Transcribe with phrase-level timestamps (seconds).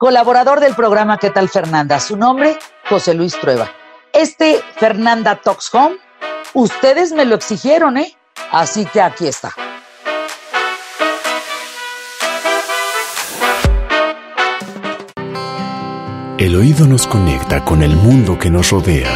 [0.00, 2.00] colaborador del programa ¿Qué tal Fernanda?
[2.00, 2.58] Su nombre,
[2.88, 3.70] José Luis Trueba.
[4.14, 5.98] Este Fernanda Talks Home,
[6.54, 8.16] ustedes me lo exigieron, ¿eh?
[8.50, 9.52] Así que aquí está.
[16.38, 19.12] El oído nos conecta con el mundo que nos rodea.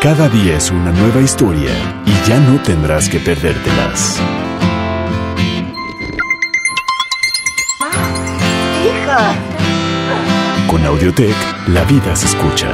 [0.00, 1.72] Cada día es una nueva historia
[2.06, 4.20] y ya no tendrás que perdértelas.
[10.68, 12.68] Con Audiotech, la vida se escucha.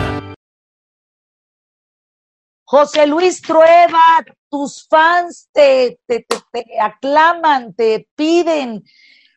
[2.65, 4.03] José Luis Trueba,
[4.51, 8.83] tus fans te, te, te, aclaman, te piden.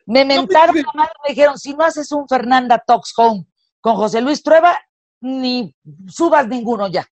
[0.06, 3.46] Me mentaron la madre, me dijeron, si no haces un Fernanda Talks Home
[3.80, 4.80] con José Luis Trueba,
[5.20, 5.76] ni
[6.08, 7.06] subas ninguno ya.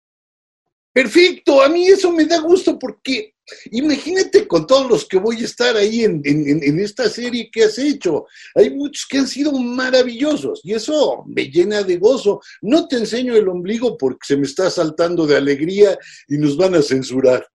[0.92, 3.34] Perfecto, a mí eso me da gusto porque
[3.70, 8.26] imagínate con todos los que voy a estar ahí en, esta serie que has hecho.
[8.54, 12.40] Hay muchos que han sido maravillosos y eso me llena de gozo.
[12.60, 16.74] No te enseño el ombligo porque se me está saltando de alegría y nos van
[16.74, 17.46] a censurar.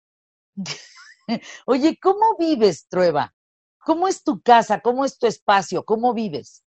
[1.68, 3.36] Oye, ¿cómo vives, Trueba?
[3.80, 4.80] ¿Cómo es tu casa?
[4.80, 5.84] ¿Cómo es tu espacio?
[5.84, 6.64] ¿Cómo vives?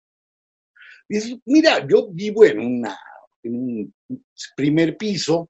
[1.45, 2.99] Mira, yo vivo en, una,
[3.41, 3.95] en un
[4.57, 5.49] primer piso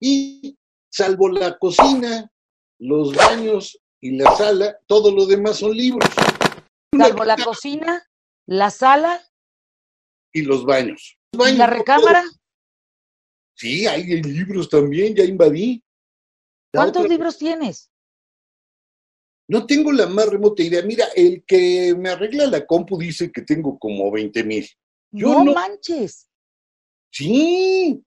[0.00, 0.56] y
[0.90, 2.30] salvo la cocina,
[2.78, 6.08] los baños y la sala, todo lo demás son libros.
[6.96, 8.08] Salvo la cocina,
[8.46, 9.20] la sala.
[10.32, 11.16] Y los baños.
[11.32, 12.24] ¿Y la recámara?
[13.54, 15.82] Sí, hay libros también, ya invadí.
[16.72, 17.90] ¿Cuántos libros tienes?
[19.48, 20.82] No tengo la más remota idea.
[20.82, 24.68] Mira, el que me arregla la compu dice que tengo como 20 mil.
[25.10, 26.28] No, no manches.
[27.12, 28.00] Sí,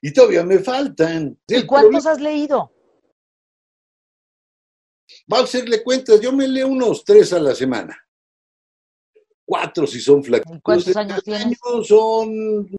[0.00, 1.38] y todavía me faltan.
[1.46, 2.72] ¿Y cuántos has leído?
[5.32, 7.96] Va a hacerle cuentas, yo me leo unos tres a la semana.
[9.44, 10.58] Cuatro si son flacos.
[10.62, 11.58] ¿Cuántos años tienes?
[11.84, 12.70] son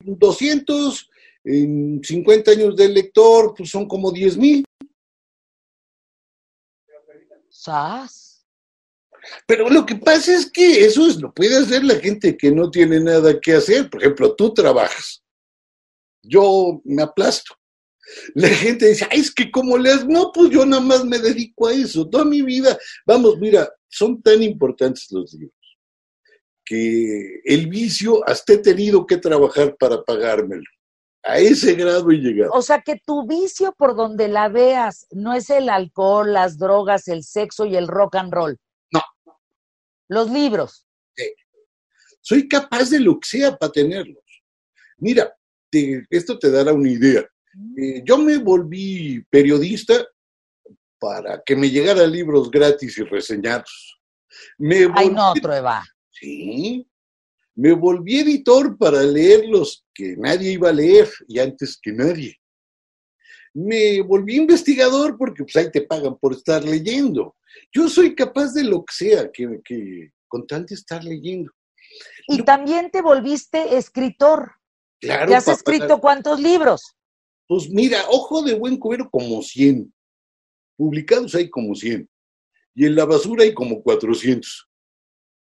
[0.00, 1.10] 200,
[1.44, 4.64] en 50 años de lector, pues son como 10 mil.
[7.48, 8.46] ¿Sas?
[9.46, 12.70] Pero lo que pasa es que eso es, lo puede hacer la gente que no
[12.70, 13.88] tiene nada que hacer.
[13.88, 15.23] Por ejemplo, tú trabajas
[16.28, 17.54] yo me aplasto.
[18.34, 21.68] La gente dice, Ay, es que como lees, no, pues yo nada más me dedico
[21.68, 22.76] a eso, toda mi vida.
[23.06, 25.64] Vamos, mira, son tan importantes los libros
[26.64, 30.64] que el vicio hasta he tenido que trabajar para pagármelo.
[31.22, 32.52] A ese grado he llegado.
[32.52, 37.08] O sea que tu vicio por donde la veas no es el alcohol, las drogas,
[37.08, 38.58] el sexo y el rock and roll.
[38.92, 39.02] No.
[40.08, 40.86] Los libros.
[41.16, 41.24] Sí.
[42.20, 44.22] Soy capaz de lo que sea para tenerlos.
[44.98, 45.34] Mira,
[46.10, 47.24] esto te dará una idea.
[47.76, 50.06] Eh, yo me volví periodista
[50.98, 54.00] para que me llegaran libros gratis y reseñados.
[54.58, 55.84] Me Ay, no, prueba.
[56.10, 56.86] Sí.
[57.54, 62.36] Me volví editor para leer los que nadie iba a leer y antes que nadie.
[63.52, 67.36] Me volví investigador porque pues ahí te pagan por estar leyendo.
[67.72, 71.52] Yo soy capaz de lo que sea que, que con tal de estar leyendo.
[72.26, 74.52] Y también te volviste escritor.
[75.04, 75.34] Claro.
[75.34, 76.94] has escrito cuántos libros?
[77.46, 79.92] Pues mira, Ojo de Buen Cubero como 100.
[80.76, 82.08] Publicados hay como 100.
[82.74, 84.68] Y en la basura hay como 400.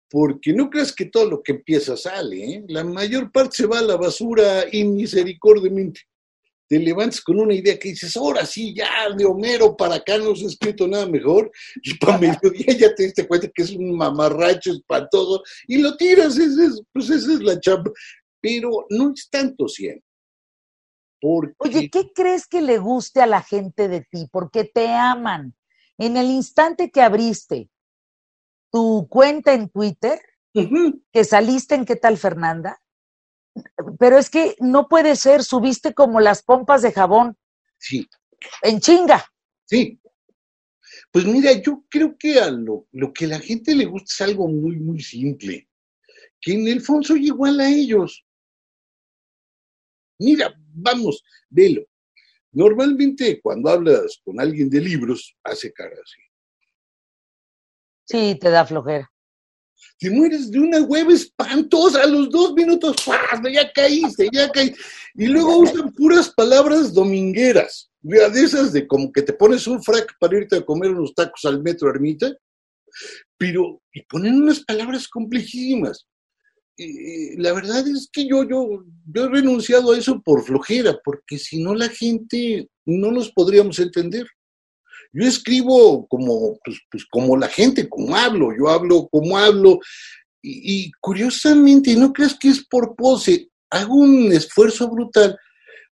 [0.09, 2.66] Porque no creas que todo lo que empieza sale, ¿eh?
[2.68, 6.02] La mayor parte se va a la basura inmisericordiamente.
[6.69, 10.35] Te levantas con una idea que dices, ahora sí, ya de Homero para acá no
[10.35, 11.50] se ha escrito nada mejor,
[11.81, 16.38] y para mediodía ya te diste cuenta que es un mamarracho espantoso, y lo tiras,
[16.94, 17.91] pues esa es la chamba
[18.47, 20.02] pero no es tanto 100.
[21.58, 24.30] Oye, ¿qué crees que le guste a la gente de ti?
[24.31, 25.53] Porque te aman.
[25.97, 27.69] En el instante que abriste
[28.72, 30.22] tu cuenta en Twitter,
[31.12, 32.81] que saliste en ¿Qué tal, Fernanda?
[34.00, 37.35] Pero es que no puede ser, subiste como las pompas de jabón.
[37.78, 38.08] Sí.
[38.62, 39.25] En chinga.
[39.66, 40.00] Sí.
[41.12, 44.22] Pues mira, yo creo que a lo, lo que a la gente le gusta es
[44.29, 45.68] algo muy, muy simple.
[46.40, 48.23] Que en el fondo soy igual a ellos.
[50.19, 51.84] Mira, vamos, velo.
[52.52, 56.22] Normalmente cuando hablas con alguien de libros, hace cara así.
[58.05, 59.11] Sí, te da flojera.
[59.99, 62.96] Te mueres de una hueva espantosa a los dos minutos,
[63.52, 64.79] ya caíste, ya caíste.
[65.16, 70.16] Y luego usan puras palabras domingueras, de esas de como que te pones un frac
[70.19, 72.35] para irte a comer unos tacos al metro ermita,
[73.37, 76.08] pero y ponen unas palabras complejísimas
[77.38, 81.62] la verdad es que yo, yo, yo he renunciado a eso por flojera, porque si
[81.62, 84.28] no la gente no nos podríamos entender.
[85.12, 89.79] Yo escribo como, pues, pues, como la gente, como hablo, yo hablo como hablo,
[90.41, 95.38] Y, curiosamente, no creas que es por pose, hago un esfuerzo brutal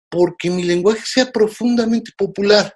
[0.10, 2.74] porque mi lenguaje sea profundamente popular.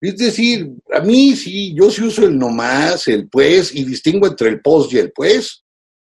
[0.00, 4.50] Es decir, a mí sí, yo sí uso el nomás, el pues, y distingo entre
[4.50, 5.63] el pos y el pues.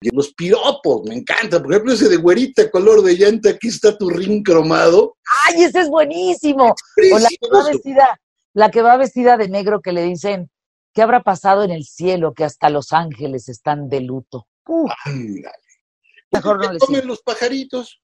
[0.06, 1.60] Y los piropos, me encanta.
[1.60, 5.16] Por ejemplo, ese de güerita, color de llanta, aquí está tu ring cromado.
[5.48, 6.76] ¡Ay, ese es buenísimo!
[7.12, 8.20] o la que, va vestida,
[8.54, 10.48] la que va vestida de negro que le dicen,
[10.94, 14.46] ¿qué habrá pasado en el cielo que hasta los ángeles están de luto?
[16.30, 18.00] Mejor no le comen los pajaritos?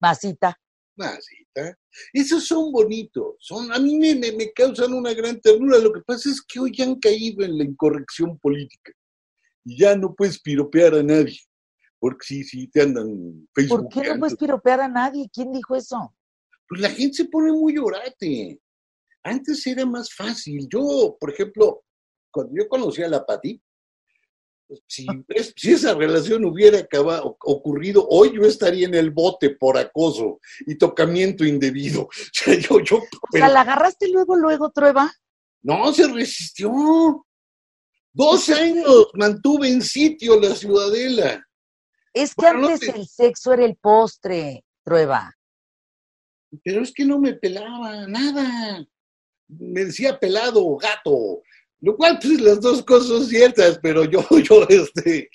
[0.00, 0.58] Masita.
[0.96, 1.76] Masita.
[2.14, 3.34] Esos son bonitos.
[3.38, 5.76] Son, a mí me, me causan una gran ternura.
[5.76, 8.92] Lo que pasa es que hoy han caído en la incorrección política
[9.76, 11.40] ya no puedes piropear a nadie.
[11.98, 13.90] Porque si, si te andan Facebook.
[13.90, 15.28] ¿Por qué no puedes piropear a nadie?
[15.32, 16.14] ¿Quién dijo eso?
[16.68, 18.60] Pues la gente se pone muy orate.
[19.24, 20.68] Antes era más fácil.
[20.70, 21.82] Yo, por ejemplo,
[22.30, 23.60] cuando yo conocí a la Pati,
[24.68, 25.06] pues, si,
[25.56, 30.76] si, esa relación hubiera acabado, ocurrido, hoy yo estaría en el bote por acoso y
[30.76, 32.02] tocamiento indebido.
[32.08, 35.10] O sea, yo, yo, o sea, ¿la agarraste luego, luego, Trueba?
[35.62, 37.26] No, se resistió.
[38.12, 41.44] Dos años mantuve en sitio la ciudadela.
[42.12, 45.32] Es que antes el sexo era el postre, prueba.
[46.64, 48.84] Pero es que no me pelaba nada.
[49.48, 51.42] Me decía pelado, gato.
[51.80, 55.30] Lo cual, pues, las dos cosas son ciertas, pero yo, yo, este,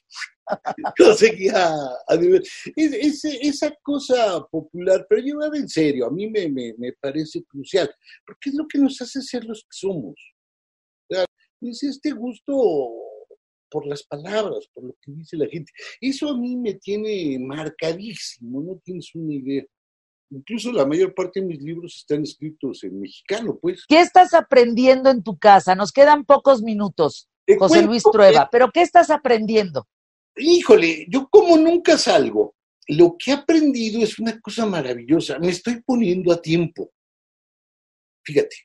[0.99, 1.73] yo seguía
[2.07, 2.43] a nivel.
[2.75, 7.89] esa cosa popular, pero llevada en serio, a mí me, me, me parece crucial,
[8.25, 10.32] porque es lo que nos hace ser los que somos
[11.69, 12.53] es este gusto
[13.69, 15.71] por las palabras, por lo que dice la gente.
[15.99, 19.63] Eso a mí me tiene marcadísimo, no tienes una idea.
[20.29, 23.85] Incluso la mayor parte de mis libros están escritos en mexicano, pues.
[23.87, 25.75] ¿Qué estás aprendiendo en tu casa?
[25.75, 29.87] Nos quedan pocos minutos, José Luis Trueba, pero ¿qué estás aprendiendo?
[30.35, 32.55] Híjole, yo como nunca salgo,
[32.87, 35.39] lo que he aprendido es una cosa maravillosa.
[35.39, 36.91] Me estoy poniendo a tiempo.
[38.23, 38.55] Fíjate,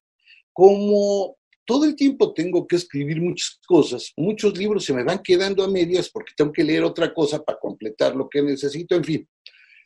[0.53, 1.38] como
[1.69, 5.71] todo el tiempo tengo que escribir muchas cosas, muchos libros se me van quedando a
[5.71, 9.29] medias porque tengo que leer otra cosa para completar lo que necesito, en fin.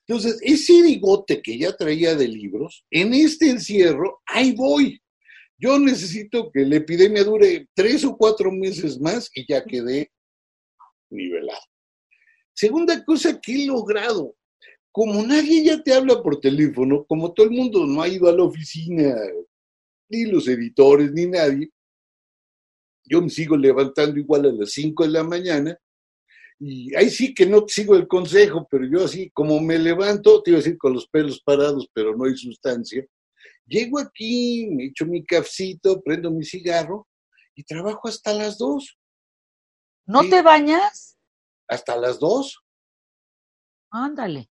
[0.07, 5.03] Entonces, ese bigote que ya traía de libros, en este encierro, ahí voy.
[5.59, 10.13] Yo necesito que la epidemia dure tres o cuatro meses más y ya quedé
[11.11, 11.67] nivelado.
[12.55, 14.37] Segunda cosa que he logrado,
[14.93, 18.33] como nadie ya te habla por teléfono, como todo el mundo no ha ido a
[18.33, 19.17] la oficina
[20.13, 21.71] ni los editores, ni nadie.
[23.05, 25.77] Yo me sigo levantando igual a las 5 de la mañana
[26.61, 30.51] y ahí sí que no sigo el consejo, pero yo así, como me levanto, te
[30.51, 33.05] iba a decir con los pelos parados, pero no hay sustancia,
[33.67, 37.09] llego aquí, me echo mi cafecito, prendo mi cigarro
[37.57, 38.99] y trabajo hasta las 2.
[40.07, 41.19] ¿No te bañas?
[41.67, 42.63] Hasta las 2.
[43.91, 44.52] Ándale.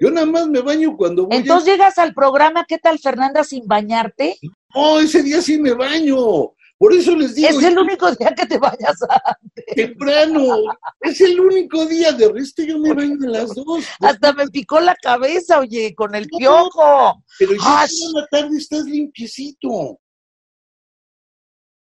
[0.00, 1.36] Yo nada más me baño cuando voy.
[1.36, 4.38] Entonces llegas al programa, ¿qué tal, Fernanda, sin bañarte?
[4.74, 6.52] No, ese día sí me baño.
[6.76, 7.48] Por eso les digo.
[7.48, 9.64] Es el único día que te vayas antes.
[9.76, 10.56] Temprano.
[11.00, 12.12] Es el único día.
[12.12, 13.84] De resto yo me baño a las dos.
[14.00, 17.22] Hasta me picó la cabeza, oye, con el piojo.
[17.38, 20.00] Pero ya en la tarde estás limpiecito.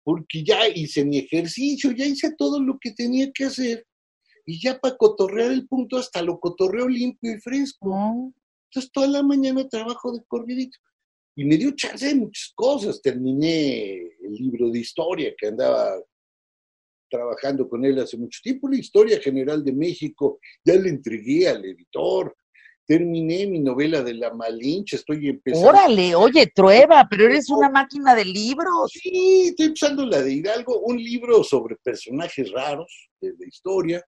[0.03, 3.85] Porque ya hice mi ejercicio, ya hice todo lo que tenía que hacer.
[4.45, 8.33] Y ya para cotorrear el punto, hasta lo cotorreo limpio y fresco.
[8.69, 10.77] Entonces toda la mañana trabajo de corridito
[11.35, 13.01] y me dio chance de muchas cosas.
[13.01, 15.95] Terminé el libro de historia que andaba
[17.09, 21.63] trabajando con él hace mucho tiempo, la historia general de México, ya le entregué al
[21.63, 22.35] editor.
[22.85, 25.69] Terminé mi novela de la Malinche, estoy empezando.
[25.69, 28.91] Órale, oye, Trueba, pero eres una máquina de libros.
[28.91, 34.03] Sí, estoy empezando la de Hidalgo, un libro sobre personajes raros de la historia,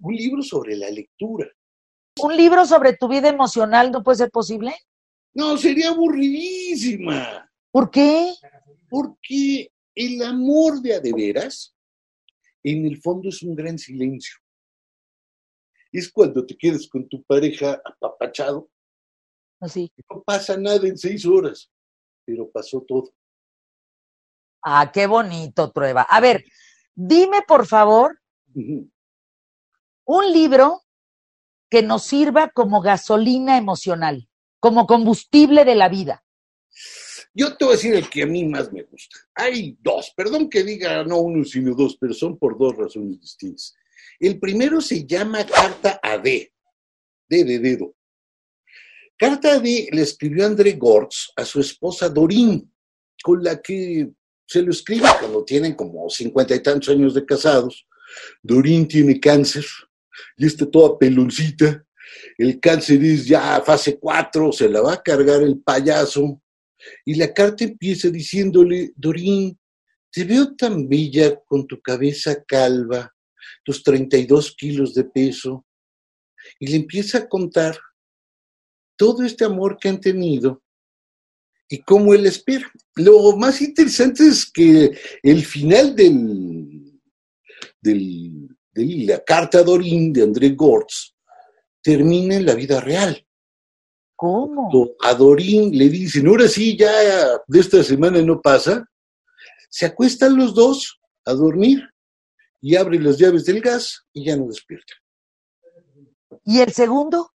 [0.00, 1.48] un libro sobre la lectura.
[2.20, 4.74] ¿Un libro sobre tu vida emocional no puede ser posible?
[5.34, 7.50] No, sería aburridísima.
[7.70, 8.32] ¿Por qué?
[8.88, 11.74] Porque el amor de a de veras,
[12.62, 14.36] en el fondo es un gran silencio.
[15.90, 18.70] Es cuando te quedas con tu pareja apapachado.
[19.60, 19.90] Así.
[20.10, 21.70] No pasa nada en seis horas,
[22.24, 23.12] pero pasó todo.
[24.62, 26.02] Ah, qué bonito, prueba.
[26.02, 26.44] A ver,
[26.94, 28.20] dime por favor
[30.04, 30.82] un libro
[31.70, 34.28] que nos sirva como gasolina emocional
[34.64, 36.24] como combustible de la vida?
[37.34, 39.18] Yo te voy a decir el que a mí más me gusta.
[39.34, 43.74] Hay dos, perdón que diga no uno, sino dos, pero son por dos razones distintas.
[44.18, 46.50] El primero se llama Carta a D,
[47.28, 47.94] D de dedo.
[49.18, 52.72] Carta a D le escribió André Gortz a su esposa Dorín,
[53.22, 54.08] con la que
[54.46, 57.86] se lo escribe cuando tienen como cincuenta y tantos años de casados,
[58.42, 59.66] Dorín tiene cáncer
[60.36, 61.84] y está toda peloncita.
[62.38, 66.40] El cáncer es ya fase 4, se la va a cargar el payaso.
[67.04, 69.58] Y la carta empieza diciéndole, Dorín,
[70.10, 73.12] te veo tan bella con tu cabeza calva,
[73.64, 75.64] tus 32 kilos de peso.
[76.58, 77.78] Y le empieza a contar
[78.96, 80.62] todo este amor que han tenido
[81.68, 82.70] y cómo él espera.
[82.96, 87.00] Lo más interesante es que el final del,
[87.80, 91.14] del, de la carta a Dorín de André Gortz
[91.82, 93.24] termina en la vida real.
[94.16, 94.94] ¿Cómo?
[95.00, 96.90] A Dorín le dicen, ahora sí, ya
[97.46, 98.88] de esta semana no pasa,
[99.68, 101.82] se acuestan los dos a dormir
[102.60, 104.94] y abre las llaves del gas y ya no despierta.
[106.44, 107.32] ¿Y el segundo?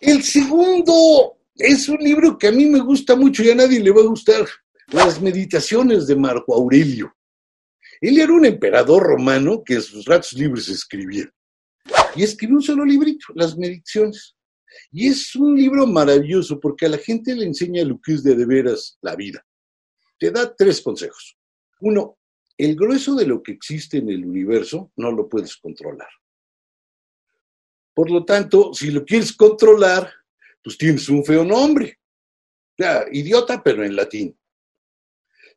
[0.00, 3.90] El segundo es un libro que a mí me gusta mucho y a nadie le
[3.90, 4.46] va a gustar.
[4.88, 7.14] Las meditaciones de Marco Aurelio.
[8.04, 11.24] Él era un emperador romano que en sus ratos libres escribía.
[12.14, 14.36] Y escribió un solo librito, Las Meditaciones.
[14.92, 18.34] Y es un libro maravilloso porque a la gente le enseña lo que es de,
[18.34, 19.42] de veras la vida.
[20.18, 21.38] Te da tres consejos.
[21.80, 22.18] Uno,
[22.58, 26.10] el grueso de lo que existe en el universo no lo puedes controlar.
[27.94, 30.12] Por lo tanto, si lo quieres controlar,
[30.62, 31.98] pues tienes un feo nombre.
[32.76, 34.38] Ya, idiota, pero en latín.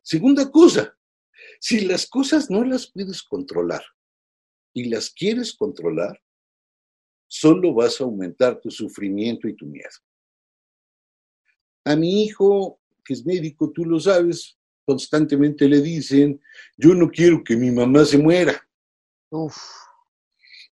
[0.00, 0.97] Segunda cosa,
[1.60, 3.82] si las cosas no las puedes controlar
[4.72, 6.20] y las quieres controlar,
[7.26, 9.90] solo vas a aumentar tu sufrimiento y tu miedo.
[11.84, 16.40] A mi hijo, que es médico, tú lo sabes, constantemente le dicen,
[16.76, 18.66] yo no quiero que mi mamá se muera.
[19.30, 19.56] Uf.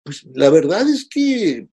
[0.03, 1.69] Pues la verdad es que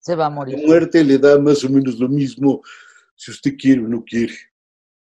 [0.00, 0.58] se va a morir.
[0.58, 2.60] La muerte le da más o menos lo mismo
[3.14, 4.34] si usted quiere o no quiere.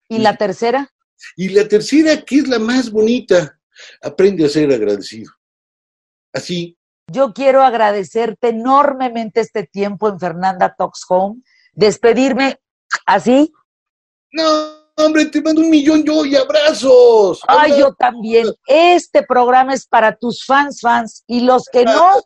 [0.09, 0.93] ¿Y la tercera?
[1.35, 3.59] Y la tercera, que es la más bonita,
[4.01, 5.31] aprende a ser agradecido.
[6.33, 6.77] Así.
[7.07, 11.41] Yo quiero agradecerte enormemente este tiempo en Fernanda Talks Home,
[11.73, 12.59] despedirme
[13.05, 13.51] así.
[14.31, 14.45] No,
[14.95, 17.41] hombre, te mando un millón yo y abrazos.
[17.47, 18.47] Ay, yo también.
[18.65, 22.21] Este programa es para tus fans, fans, y los que no,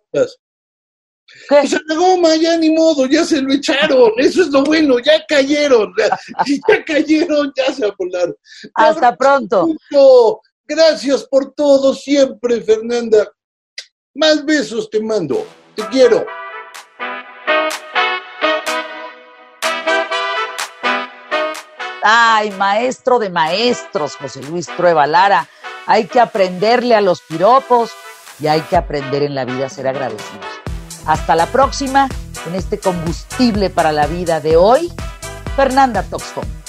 [1.50, 5.25] pues la goma, ya ni modo, ya se lo echaron, eso es lo bueno, ya
[5.25, 6.17] cayeron, ya
[6.86, 8.36] cayeron, ya se volar.
[8.74, 9.67] Hasta pronto.
[10.67, 13.32] Gracias por todo siempre, Fernanda.
[14.15, 16.25] Más besos te mando, te quiero.
[22.01, 25.48] Ay, maestro de maestros, José Luis Trueba Lara.
[25.88, 27.91] Hay que aprenderle a los piropos
[28.39, 30.44] y hay que aprender en la vida a ser agradecidos.
[31.05, 32.07] Hasta la próxima
[32.47, 34.91] en este combustible para la vida de hoy,
[35.55, 36.64] Fernanda Toxton.